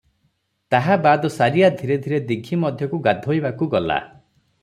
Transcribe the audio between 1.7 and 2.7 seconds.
ଧୀରେ ଧୀରେ ଦୀଘି